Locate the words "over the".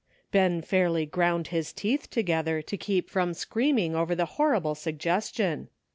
3.95-4.25